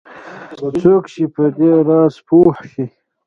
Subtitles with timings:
[0.83, 2.85] څوک چې په دې راز پوه شي